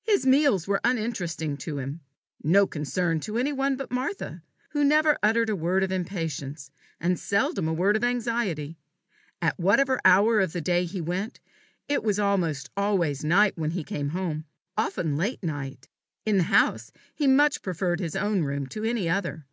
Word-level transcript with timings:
His 0.00 0.24
meals 0.24 0.66
were 0.66 0.80
uninteresting 0.82 1.58
to 1.58 1.76
him 1.76 2.00
no 2.42 2.66
concern 2.66 3.20
to 3.20 3.36
any 3.36 3.52
one 3.52 3.76
but 3.76 3.90
Martha, 3.90 4.42
who 4.70 4.82
never 4.82 5.18
uttered 5.22 5.50
a 5.50 5.54
word 5.54 5.84
of 5.84 5.92
impatience, 5.92 6.70
and 6.98 7.20
seldom 7.20 7.68
a 7.68 7.74
word 7.74 7.94
of 7.94 8.02
anxiety. 8.02 8.78
At 9.42 9.58
whatever 9.60 10.00
hour 10.06 10.40
of 10.40 10.54
the 10.54 10.62
day 10.62 10.86
he 10.86 11.02
went, 11.02 11.40
it 11.86 12.02
was 12.02 12.18
almost 12.18 12.70
always 12.78 13.22
night 13.22 13.58
when 13.58 13.72
he 13.72 13.84
came 13.84 14.08
home, 14.08 14.46
often 14.74 15.18
late 15.18 15.42
night. 15.44 15.90
In 16.24 16.38
the 16.38 16.44
house 16.44 16.90
he 17.14 17.26
much 17.26 17.60
preferred 17.60 18.00
his 18.00 18.16
own 18.16 18.44
room 18.44 18.68
to 18.68 18.84
any 18.84 19.06
other. 19.06 19.44